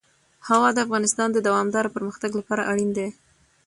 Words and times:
هوا 0.47 0.69
د 0.73 0.77
افغانستان 0.85 1.27
د 1.33 1.37
دوامداره 1.47 1.93
پرمختګ 1.95 2.31
لپاره 2.39 2.67
اړین 2.71 2.89
دي. 2.97 3.07